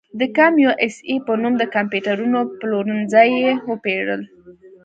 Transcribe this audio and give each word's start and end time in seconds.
د 0.19 0.21
کمپ 0.37 0.55
یو 0.65 0.71
اس 0.83 0.95
اې 1.09 1.15
په 1.25 1.33
نوم 1.41 1.53
د 1.59 1.63
کمپیوټرونو 1.75 2.39
پلورنځي 2.59 3.29
یې 3.41 3.51
وپېرل. 3.69 4.21